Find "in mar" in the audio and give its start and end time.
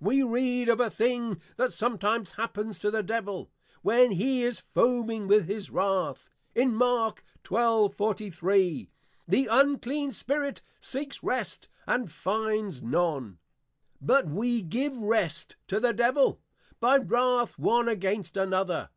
6.52-7.14